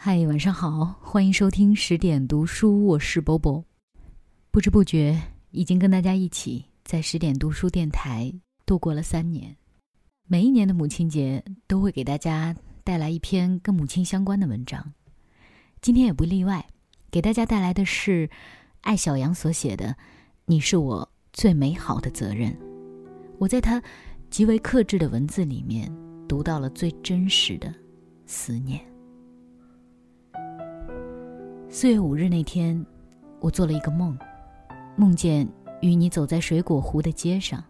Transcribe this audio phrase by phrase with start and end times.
[0.00, 3.64] 嗨，晚上好，欢迎收听十点读书，我是波波。
[4.52, 8.32] 不知不觉，已经跟大家一起在十点读书电台
[8.64, 9.56] 度过了三年。
[10.28, 14.92] 每一年的母亲节，都会给大家带来一篇跟母亲相关的文章。
[15.82, 16.64] 今天也不例外，
[17.10, 18.30] 给大家带来的是
[18.82, 19.88] 艾小羊所写的
[20.46, 22.52] 《你是我最美好的责任》。
[23.38, 23.82] 我在他
[24.30, 25.92] 极为克制的文字里面，
[26.28, 27.74] 读到了最真实的
[28.26, 28.80] 思念。
[31.70, 32.84] 四月五日那天，
[33.40, 34.18] 我做了一个梦，
[34.96, 35.46] 梦见
[35.82, 37.62] 与你走在水果湖的街上，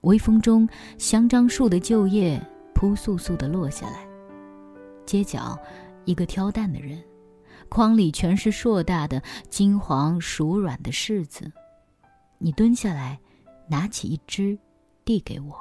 [0.00, 0.66] 微风中
[0.96, 2.40] 香樟树的旧叶
[2.74, 4.06] 扑簌簌地落下来，
[5.04, 5.58] 街角
[6.06, 7.02] 一个挑担的人，
[7.68, 11.52] 筐里全是硕大的金黄熟软的柿子，
[12.38, 13.20] 你蹲下来，
[13.68, 14.58] 拿起一只。
[15.04, 15.60] 递给我。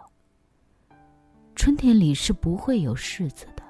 [1.56, 3.61] 春天里是不会有柿子的。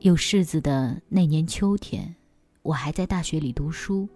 [0.00, 2.14] 有柿子的那年秋天，
[2.62, 4.08] 我还在大学里读书，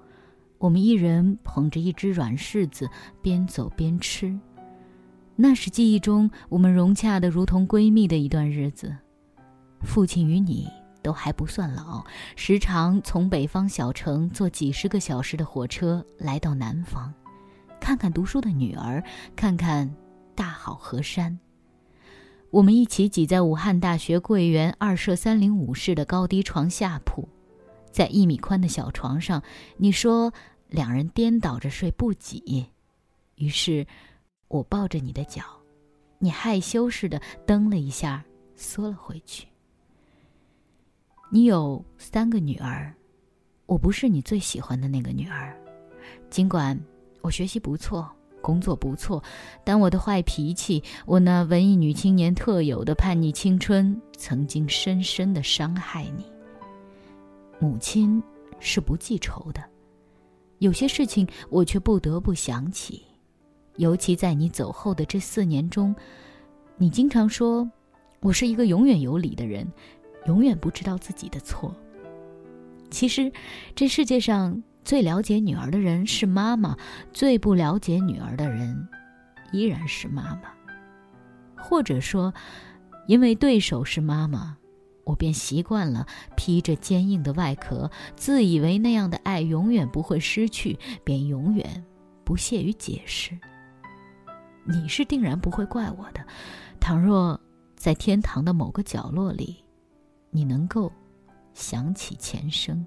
[0.59, 2.89] 我们一人捧着一只软柿子，
[3.21, 4.39] 边走边吃。
[5.35, 8.97] 那是记忆中我们融洽的如同闺蜜的一段日子。
[9.81, 10.69] 父亲与你
[11.03, 12.05] 都还不算老，
[12.37, 17.13] 时常从北方小城坐几十个小时的火车来到南方。
[17.81, 19.03] 看看读书的女儿，
[19.35, 19.93] 看看
[20.37, 21.37] 大好河山。
[22.53, 27.27] 我们一起挤在武汉大学桂园二舍三零五室的高低床下铺，
[27.91, 29.43] 在一米宽的小床上，
[29.79, 30.31] 你说
[30.69, 32.67] 两人颠倒着睡不挤，
[33.37, 33.87] 于是，
[34.49, 35.43] 我抱着你的脚，
[36.19, 38.23] 你害羞似的蹬了一下，
[38.55, 39.49] 缩了回去。
[41.31, 42.95] 你有三个女儿，
[43.65, 45.57] 我不是你最喜欢的那个女儿，
[46.29, 46.79] 尽管。
[47.23, 48.11] 我学习不错，
[48.43, 49.23] 工作不错，
[49.65, 56.27] 但我的坏脾气，我那文艺女青年特有的叛逆青春，曾经深深的伤害你。
[57.59, 58.23] 母亲
[58.59, 59.63] 是不记仇的，
[60.59, 63.03] 有些事情我却不得不想起，
[63.77, 65.95] 尤其在你走后的这四年中，
[66.77, 67.67] 你经常说，
[68.21, 69.67] 我是一个永远有理的人，
[70.27, 71.75] 永远不知道自己的错。
[72.91, 73.33] 其实，
[73.75, 74.63] 这世界上。
[74.85, 76.77] 最了解女儿的人是妈妈，
[77.13, 78.89] 最不了解女儿的人，
[79.53, 80.43] 依然是妈妈。
[81.57, 82.35] 或者说，
[83.07, 84.57] 因为对手是妈妈，
[85.05, 86.07] 我便习惯了
[86.37, 91.85] 披着坚硬的外壳，自以为那样的爱永远不会失去，便永远
[92.25, 93.39] 不屑于解释。
[94.65, 96.25] 你是定然不会怪我的，
[96.81, 97.41] 倘若
[97.77, 99.65] 在天堂的某个角落里，
[100.31, 100.93] 你能够
[101.55, 102.85] 想起前生。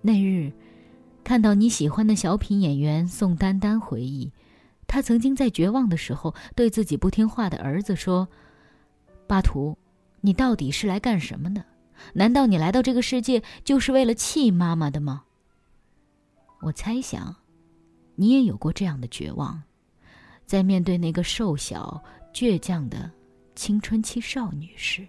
[0.00, 0.52] 那日，
[1.24, 4.32] 看到你喜欢的小品演员宋丹丹回忆，
[4.86, 8.28] 她曾经在绝望的时候对自己不听话的儿子说
[9.26, 9.76] ：“巴图，
[10.20, 11.64] 你到底是来干什么的？
[12.12, 15.24] 难道你来到这个世界就是为了气妈妈的吗？”
[16.62, 17.34] 我猜想，
[18.14, 19.62] 你也有过这样的绝望，
[20.44, 23.10] 在面对那个瘦小、倔强的
[23.54, 25.06] 青春期少女时。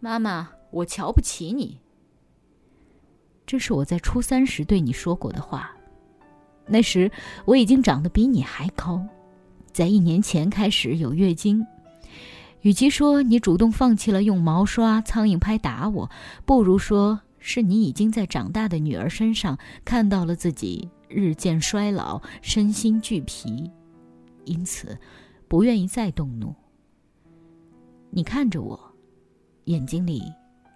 [0.00, 1.78] 妈妈，我瞧不起你。
[3.52, 5.70] 这是我在初三时对你说过的话，
[6.66, 7.12] 那时
[7.44, 9.06] 我已经长得比你还高，
[9.74, 11.62] 在一年前开始有月经。
[12.62, 16.10] 与其说你主动放弃了用毛刷、苍蝇拍打我，
[16.46, 23.70] 不如说是你已经在长大的女儿身上看到了自己日渐衰老、身心俱疲，
[24.46, 24.98] 因此
[25.46, 26.54] 不愿意再动怒。
[28.08, 28.80] 你看着我，
[29.64, 30.22] 眼睛里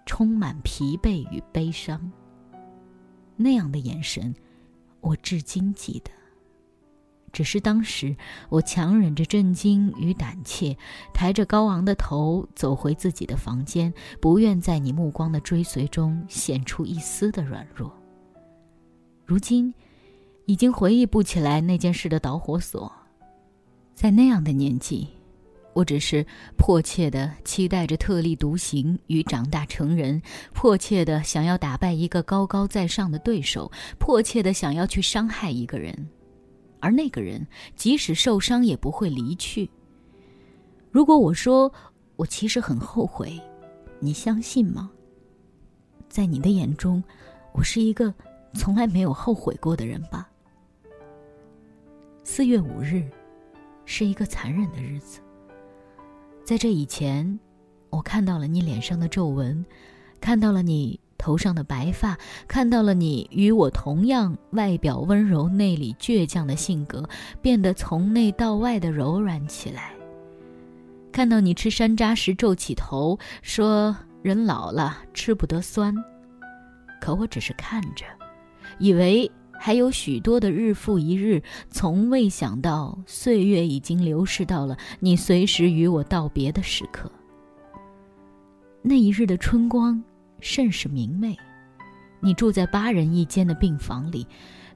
[0.05, 1.99] 充满疲惫与悲伤。
[3.37, 4.35] 那样的眼神，
[4.99, 6.11] 我至今记得。
[7.31, 8.15] 只是当时
[8.49, 10.75] 我强忍着震惊与胆怯，
[11.13, 17.93] 抬着高昂的头走回自己的房间，不愿在你目光的追随中显出一丝的软弱。
[19.25, 19.73] 如今，
[20.45, 22.91] 已经回忆不起来那件事的导火索。
[23.93, 25.16] 在那样的年纪。
[25.77, 26.25] 我只是
[26.57, 30.19] 迫切的期待着特立独行与长大成人，
[30.51, 36.09] 迫切的想要打败一个高高在上的对手，迫切的想要去伤害一个人，
[36.79, 39.69] 而那个人即使受伤也不会离去。
[40.89, 41.71] 如果我说
[42.15, 43.39] 我其实很后悔，
[43.99, 44.89] 你相信吗？
[46.09, 47.03] 在你的眼中，
[47.53, 48.11] 我是一个
[48.55, 50.27] 从来没有后悔过的人吧？
[52.23, 53.07] 四月五日，
[53.85, 55.19] 是一个残忍的日子。
[56.47, 57.37] 在这以前，
[57.89, 59.65] 我看到了你脸上的皱纹，
[60.21, 62.17] 看到了你头上的白发，
[62.47, 67.03] 看到了你与我同样外表温柔、内里倔强的性格
[67.41, 69.91] 变得从内到外的柔软起来。
[71.11, 75.93] 看到你吃山楂时皱起头，说人老了吃不得酸。
[77.01, 78.05] 可我只是看着，
[78.79, 87.11] 以为还有许多的日复一日，从未想到岁月已经流逝到了你随时与我道别的时刻。
[88.81, 90.01] 那一日的春光
[90.39, 91.37] 甚是明媚，
[92.19, 94.25] 你住在八人一间的病房里，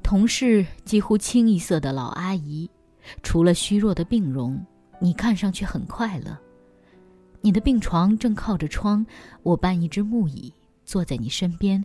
[0.04, 2.70] 同事几乎清一色的老阿姨，
[3.24, 4.60] 除了虚弱的病容，
[5.00, 6.38] 你看上去很快乐。
[7.42, 9.06] 你的病床正靠着窗，
[9.44, 11.84] 我搬一只木椅坐在你身边。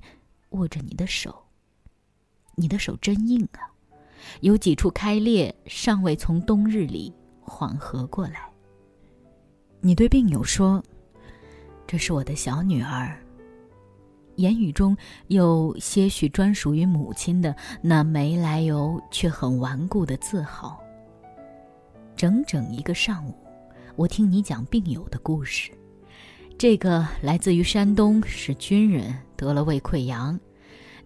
[0.51, 1.35] 握着你的手，
[2.59, 3.69] 你的手真硬啊，
[4.41, 8.51] 有几处开裂，尚未从冬日里缓和过来。
[9.83, 10.83] 你对病友说
[11.87, 13.17] ：“这是我的小女儿。”
[14.37, 14.97] 言语中
[15.29, 20.79] 有些许专属于母亲的那没来由却很顽固的自豪。
[22.17, 23.35] 整整一个上午，
[23.97, 25.71] 我听你讲病友的故事。
[26.59, 30.39] 这个来自于山东，是军人，得了胃溃疡；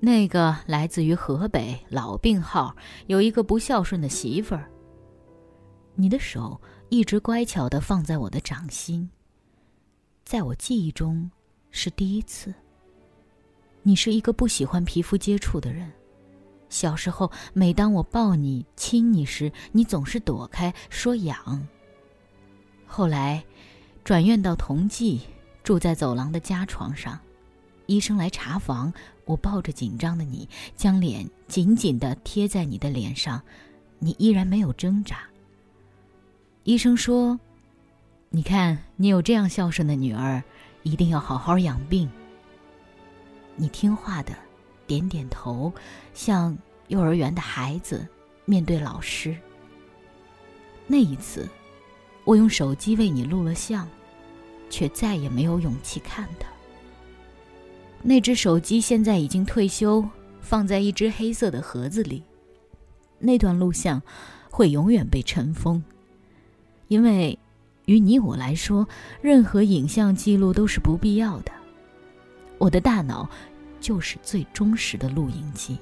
[0.00, 2.74] 那个来自于河北，老病号，
[3.06, 4.68] 有一个不孝顺的媳妇儿。
[5.94, 6.58] 你的手
[6.88, 9.08] 一直乖巧地放在我的掌心，
[10.24, 11.30] 在我记忆中
[11.70, 12.54] 是第一次。
[13.82, 15.92] 你是一个不喜欢皮肤接触的人，
[16.70, 21.66] 小时候每当我抱你、亲你时，你总是躲开，说痒。
[22.86, 23.44] 后来，
[24.02, 25.20] 转院到同济。
[25.62, 27.20] 住在走廊的家床上，
[27.84, 28.92] 医生来查房，
[29.30, 33.40] 我抱着紧张的你，将脸紧紧地贴在你的脸上，
[34.00, 35.20] 你依然没有挣扎。
[36.64, 37.38] 医生说
[38.28, 40.42] ：“你看，你有这样孝顺的女儿，
[40.82, 42.10] 一定要好好养病。”
[43.54, 44.34] 你听话的，
[44.86, 45.72] 点点头，
[46.12, 48.04] 像幼儿园的孩子
[48.44, 49.36] 面对老师。
[50.88, 51.48] 那一次，
[52.24, 53.88] 我用手机为你录了像。
[54.72, 56.46] 却再也没有勇气看它。
[58.02, 60.04] 那只手机现在已经退休，
[60.40, 62.22] 放在一只黑色的盒子里。
[63.18, 64.02] 那段录像
[64.50, 65.82] 会永远被尘封，
[66.88, 67.38] 因为
[67.84, 68.86] 于你我来说，
[69.20, 71.52] 任何影像记录都是不必要的。
[72.58, 73.28] 我的大脑
[73.80, 75.78] 就是最忠实的录影机，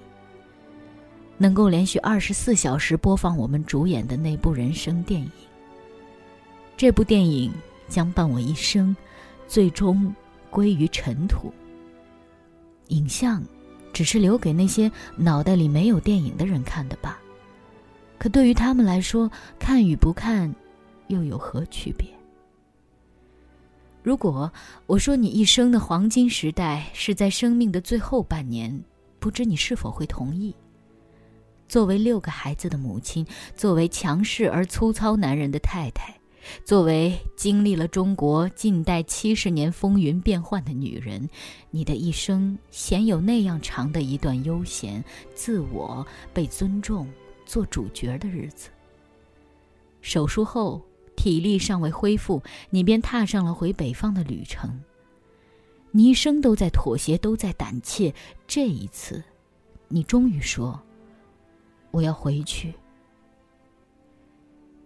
[1.36, 5.30] 能够连续二十四小时播放我们主演的那部人生电影。
[6.76, 7.52] 这部电影。
[7.88, 8.94] 将伴我一生，
[9.46, 10.14] 最终
[10.50, 11.50] 归于尘土。
[12.88, 13.42] 影像，
[13.92, 17.18] 只是留给那些脑袋里没有电影的人看的吧？
[18.18, 20.54] 可对于他们来说，看与不看，
[21.06, 22.08] 又有何区别？
[24.02, 24.50] 如果
[24.86, 28.82] 我说你一生的黄金时代是在生命的最后半年，
[29.18, 30.54] 不知你是否会同意？
[31.68, 36.17] 作为六个孩子的母亲，作为强势而粗糙男人的太太。
[36.64, 41.28] 作为经历了中国近代七十年风云变幻的女人，
[41.70, 45.02] 你的一生鲜有那样长的一段悠闲、
[45.34, 47.10] 自我被尊重、
[47.46, 48.68] 做主角的日子。
[50.00, 50.80] 手术后，
[51.16, 54.80] 体力尚未恢复，你便踏上了回北方的旅程。
[55.90, 58.14] 你一生都在妥协，都在胆怯。
[58.46, 59.22] 这一次，
[59.88, 60.80] 你终于说
[61.90, 62.74] ：“我要回去。”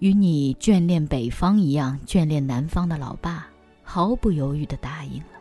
[0.02, 3.46] 与你眷恋北方一样眷恋南方的老爸，
[3.84, 5.38] 毫不犹豫地答应了。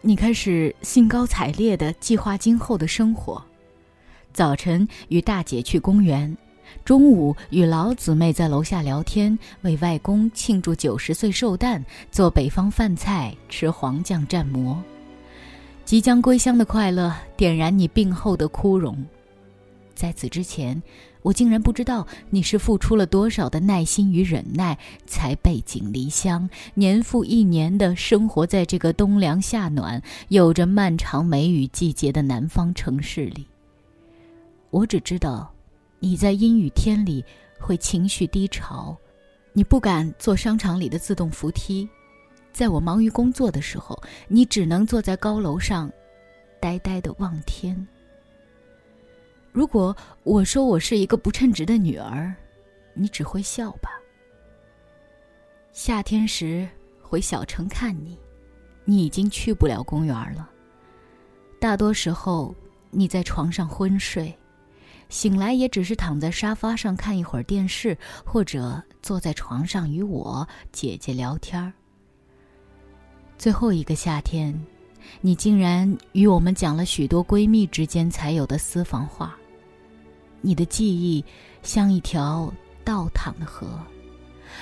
[0.00, 3.44] 你开始兴高采烈地计划今后的生活：
[4.32, 6.34] 早晨与大姐去公园，
[6.86, 14.82] 中午与老姊妹在楼下聊天，为外公庆祝九十岁寿诞，做北方饭菜，吃黄酱蘸馍。
[15.84, 19.04] 即将归乡的快乐点燃你病后的枯荣。
[19.94, 20.82] 在此之前。
[21.22, 33.46] 我竟然不知道你是付出了多少的耐心与忍耐，才背井离乡，年复一年的生活在这个冬凉夏暖、有着漫长梅雨季节的南方城市里。
[34.70, 35.52] 我只知道，
[35.98, 37.24] 你在阴雨天里
[37.58, 38.96] 会情绪低潮，
[39.52, 41.88] 你不敢坐商场里的自动扶梯，
[42.52, 45.90] 在我忙于工作的时候，你只能坐在高楼上，
[46.60, 47.86] 呆呆的望天。
[49.52, 52.32] 如果我说我是一个不称职的女儿，
[52.94, 53.90] 你只会笑吧。
[55.72, 56.68] 夏天时
[57.02, 58.16] 回小城看你，
[58.84, 60.48] 你已经去不了公园了。
[61.58, 62.54] 大多时候
[62.90, 64.32] 你在床上昏睡，
[65.08, 71.72] 醒来也只是躺在沙发上看一会儿电视，或者坐在床上与我姐姐聊天儿。
[73.36, 74.54] 最后一个夏天，
[75.20, 79.36] 你竟然与我们讲了许多闺蜜之间才有的私房话。
[80.40, 81.24] 你的记忆
[81.62, 82.52] 像一条
[82.84, 83.66] 倒淌的河，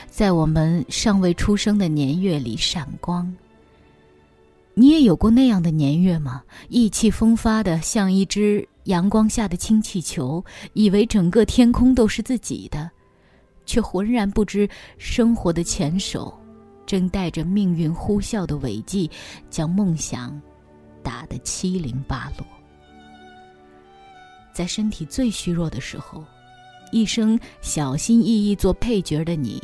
[0.09, 3.35] 在我们尚未出生的年月里闪光。
[4.75, 6.43] 你也有过那样的年月吗？
[6.69, 12.89] 意气风发的，像一只阳光下的氢气球，以为整个天空都是自己的，
[13.67, 16.33] 却浑然不知生活的前手
[16.87, 19.11] 正带着命运呼啸的尾迹，
[19.51, 20.41] 将梦想
[21.03, 22.47] 打得七零八落。
[24.59, 26.25] 在身体最虚弱的时候，
[26.91, 29.63] 一生小心翼翼做配角的你，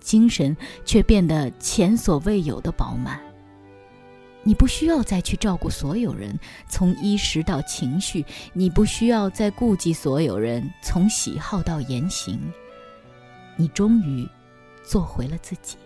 [0.00, 3.20] 精神却变得前所未有的饱满。
[4.42, 6.34] 你不需要再去照顾所有人，
[6.66, 8.24] 从衣食到情绪；
[8.54, 12.40] 你不需要再顾及所有人，从喜好到言行。
[13.56, 14.26] 你终于
[14.82, 15.76] 做回了自己。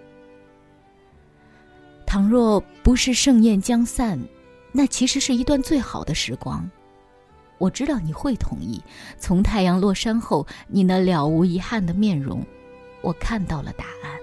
[2.06, 4.16] 倘若不是盛宴将散，
[4.70, 6.70] 那其实是一段最好的时光。
[7.58, 8.82] 我知道你会同意。
[9.18, 12.44] 从太阳落山后，你那了无遗憾的面容，
[13.02, 14.18] 我看到了答案。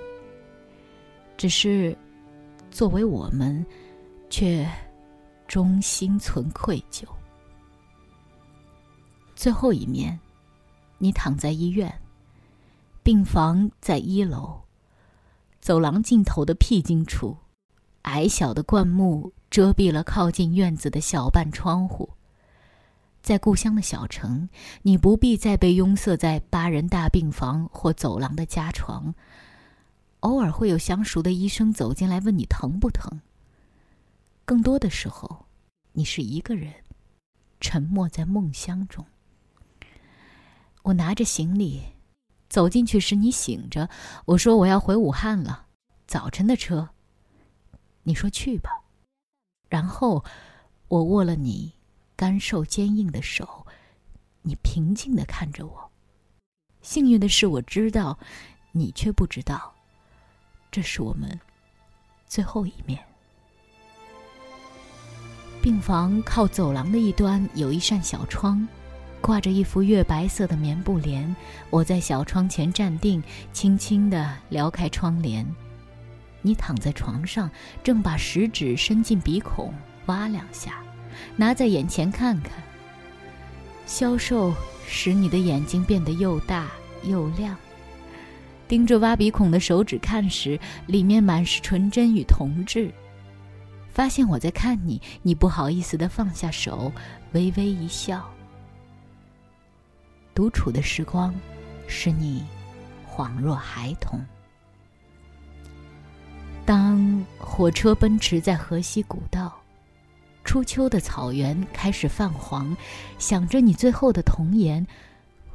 [1.38, 1.98] 只是，
[2.72, 3.66] 作为我们。
[4.30, 4.68] 却
[5.48, 7.04] 终心存愧疚。
[9.36, 10.20] 最后一面，
[10.98, 11.94] 你躺在医院，
[13.04, 14.60] 病房在一楼，
[15.62, 17.38] 走廊尽头的僻静处，
[18.02, 22.10] 矮小的灌木遮蔽了靠近院子的小半窗户。
[23.24, 24.50] 在故乡的小城，
[24.82, 29.16] 你不必再被拥塞在八人大病房或走廊的家床，
[30.20, 33.22] 偶尔会有相熟的医生走进来问你疼不疼。
[34.44, 35.46] 更多的时候，
[35.94, 36.74] 你是一个人，
[37.62, 39.06] 沉默在梦乡中。
[40.82, 41.82] 我拿着行李
[42.50, 43.90] 走进去时，你醒着。
[44.26, 45.68] 我说我要回武汉了，
[46.06, 46.90] 早晨的车。
[48.04, 48.70] 你说去吧。
[49.70, 50.26] 然后，
[50.90, 51.72] 我握了你
[52.16, 53.66] 干瘦坚硬的手，
[54.42, 55.90] 你平静的看着我。
[56.82, 58.18] 幸运的是，我知道，
[58.72, 59.74] 你却不知道，
[60.70, 61.40] 这是我们
[62.28, 63.00] 最后一面。
[65.62, 68.68] 病房靠走廊的一端有一扇小窗，
[69.22, 71.34] 挂着一幅月白色的棉布帘。
[71.70, 75.50] 我在小窗前站定，轻轻地撩开窗帘。
[76.42, 77.50] 你躺在床上，
[77.82, 79.74] 正把食指伸进鼻孔
[80.08, 80.84] 挖两下，
[81.36, 82.52] 拿在眼前看看。
[83.86, 84.54] 消瘦
[84.88, 86.72] 使你的眼睛变得又大
[87.04, 87.56] 又亮。
[88.68, 92.92] 盯着挖鼻孔的手指看时，里面满是纯真与童稚。
[93.92, 96.92] 发现我在看你，你不好意思的放下手，
[97.34, 98.28] 微微一笑。
[100.34, 101.32] 独处的时光，
[101.86, 102.44] 使你
[103.08, 104.20] 恍若孩童。
[106.66, 109.54] 当火车奔驰在河西古道，
[110.44, 112.76] 初秋的草原开始泛黄，
[113.18, 114.86] 想着你最后的童言，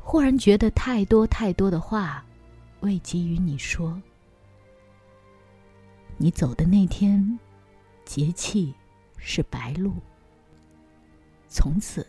[0.02, 2.24] 忽然觉得太多太多的话，
[2.80, 4.00] 未及与你说。
[6.16, 7.38] 你走的那天。
[8.04, 8.74] 节气
[9.18, 9.92] 是白露。
[11.46, 12.06] 从此，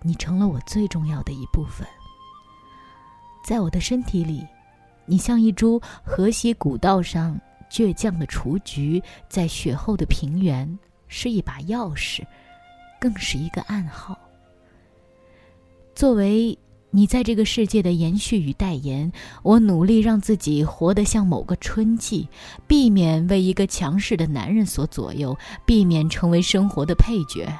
[0.00, 1.86] 你成了我最重要的一部分。
[3.44, 4.42] 在我的身体里，
[5.04, 7.38] 你像一株河西古道上
[7.70, 10.78] 倔强的雏菊，在雪后的平原
[11.14, 12.22] 是一把钥匙，
[13.00, 14.18] 更是一个暗号。
[15.94, 16.58] 作为。
[16.96, 19.10] 你在这个世界的延续与代言，
[19.42, 22.28] 我努力让自己活得像某个春季，
[22.68, 27.52] 避免为一个强势的男人所左右，避免成为生活的配角。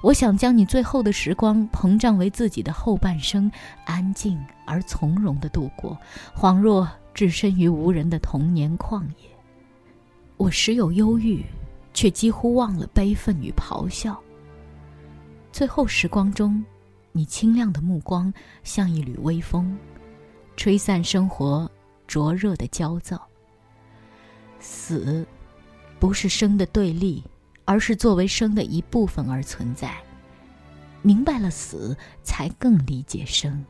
[0.00, 3.50] 我想将你最后的时光膨胀为自己的后半生，
[3.84, 5.98] 安静而从容地度过，
[6.32, 9.28] 恍若置身于无人的童年旷野。
[10.36, 11.44] 我时有忧郁，
[11.94, 14.18] 却几乎忘了悲愤与咆哮。
[15.52, 16.64] 最后时光中。
[17.14, 18.32] 你清亮的目光
[18.64, 19.76] 像一缕微风，
[20.56, 21.70] 吹散生活
[22.06, 23.20] 灼热的焦躁。
[24.58, 25.26] 死，
[26.00, 27.22] 不是生的对立，
[27.66, 29.94] 而是作为生的一部分而存在。
[31.02, 33.62] 明白了死，才更理解生。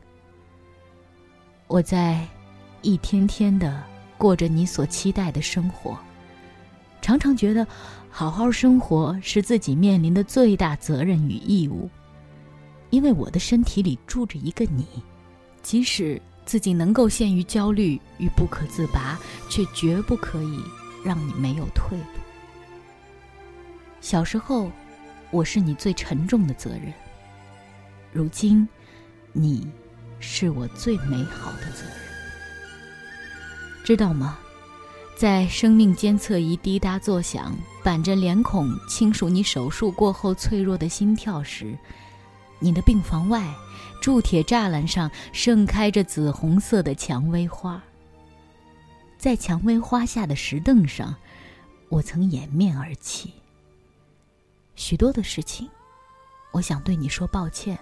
[1.67, 2.25] 我在
[2.81, 3.83] 一天天的
[4.17, 5.99] 过着你所期待的生活，
[7.03, 7.67] 常常觉得，
[8.09, 11.89] 好好生活是自己面临的最大责任与义务。
[12.91, 14.87] 因为我的身体里住着一个你，
[15.61, 19.19] 即使自己能够陷于焦虑与不可自拔，
[19.49, 20.63] 却绝不可以
[21.03, 22.03] 让你没有退路。
[23.99, 24.71] 小时候，
[25.29, 26.93] 我是你最沉重的责任；
[28.13, 28.65] 如今，
[29.33, 29.69] 你
[30.21, 31.97] 是我最美好的责任。
[33.83, 34.39] 知道吗？
[35.15, 41.77] 在生命监测仪滴答作响，板着脸孔轻数你手术过后脆弱的心跳时。
[42.59, 43.53] 你的病房外，
[44.01, 47.81] 铸铁栅栏上盛开着紫红色的蔷薇花。
[49.17, 51.15] 在蔷薇花下的石凳上，
[51.89, 53.33] 我曾掩面而泣。
[54.75, 55.69] 许多的事情，
[56.51, 57.77] 我想对你说抱歉。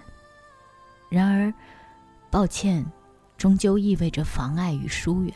[1.08, 1.52] 然而，
[2.30, 2.84] 抱歉，
[3.38, 5.34] 终究意味着妨碍与疏远。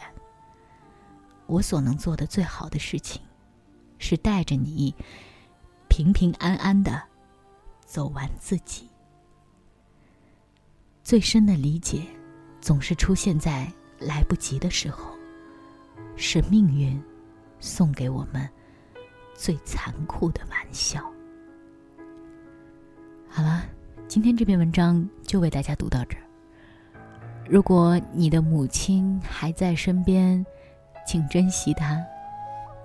[1.46, 3.22] 我所能做的最好的事情，
[3.98, 4.94] 是带着你
[5.88, 7.02] 平平安安的
[7.84, 8.88] 走完自己。
[11.02, 12.02] 最深的理解，
[12.60, 15.12] 总是出现在来不及的时候，
[16.16, 17.00] 是命运
[17.60, 18.48] 送给我们
[19.34, 21.00] 最残酷的玩笑。
[23.28, 23.64] 好了，
[24.08, 26.22] 今天这篇文章就为大家读到这儿。
[27.48, 30.44] 如果你的母亲还在身边，
[31.06, 32.04] 请珍惜他；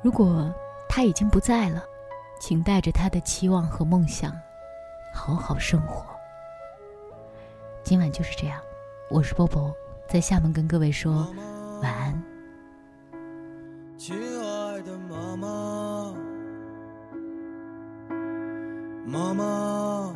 [0.03, 0.53] 如果
[0.87, 1.83] 他已经不在了，
[2.39, 4.31] 请带着他的期望和梦想，
[5.11, 6.05] 好好生活。
[7.83, 8.61] 今晚就是这样，
[9.09, 9.73] 我是波波，
[10.07, 11.27] 在厦门跟各位说
[11.81, 12.23] 晚安。
[13.97, 16.13] 亲爱的妈妈，
[19.05, 20.13] 妈妈，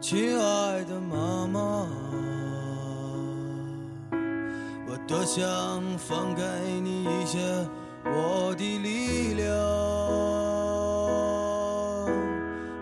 [0.00, 1.88] 亲爱的妈妈，
[5.08, 5.42] 多想
[5.96, 6.42] 放给
[6.82, 7.38] 你一些
[8.04, 9.56] 我的力量，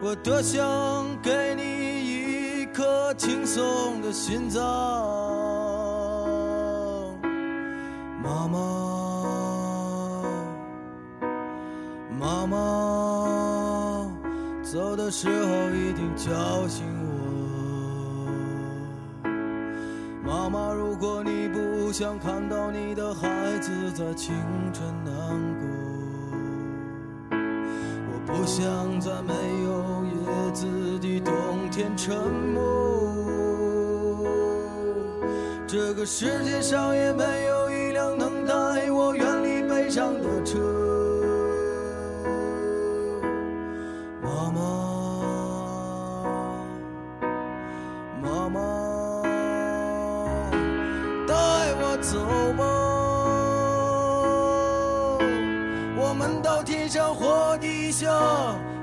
[0.02, 2.26] 我多想给你一。
[2.76, 4.62] 颗轻松的心脏，
[8.22, 8.58] 妈妈，
[12.20, 14.10] 妈妈，
[14.62, 17.06] 走的时候一定叫醒我。
[20.22, 21.45] 妈妈，如果你
[21.86, 24.34] 不想看到你的孩子在清
[24.72, 25.14] 晨难
[25.60, 27.38] 过，
[28.10, 30.66] 我不想在没有叶子
[30.98, 32.16] 的冬天沉
[32.52, 32.58] 默。
[35.64, 40.58] 这个世界上也没有一辆能带我远离悲伤的车，
[51.98, 52.18] 走
[52.52, 52.64] 吧，
[55.96, 58.06] 我们到天上或地下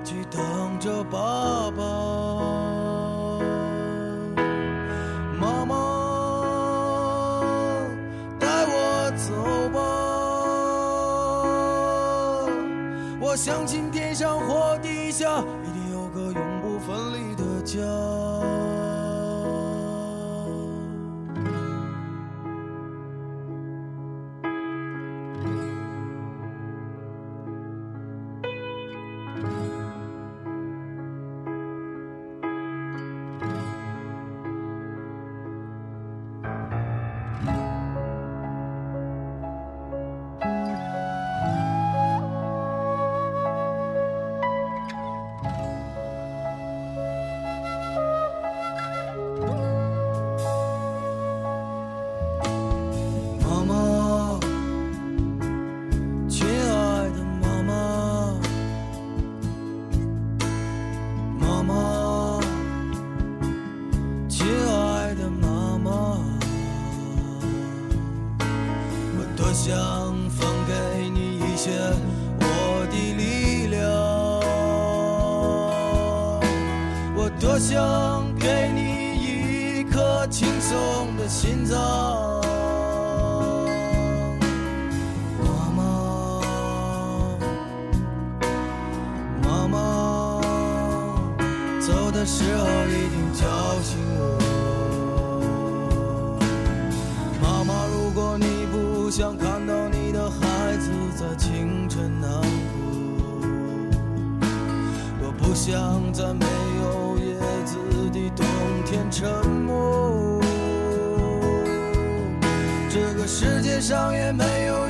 [0.03, 1.83] 去等着爸爸。
[5.39, 5.75] 妈妈，
[8.39, 9.33] 带我走
[9.69, 9.79] 吧
[13.19, 15.43] 我相信天上或地下，
[71.63, 71.71] 些
[72.41, 72.45] 我
[72.91, 73.79] 的力量，
[77.15, 78.81] 我多想给你
[79.79, 81.79] 一颗轻松的心脏，
[85.39, 85.81] 妈妈，
[89.41, 90.41] 妈妈，
[91.79, 93.47] 走的时候一定叫
[93.81, 93.97] 醒
[105.65, 106.45] 像在没
[106.81, 107.77] 有叶子
[108.11, 108.45] 的冬
[108.85, 110.41] 天沉默。
[112.89, 114.89] 这个世界上也没有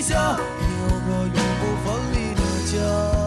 [0.00, 3.17] 下，有个永不分离的家。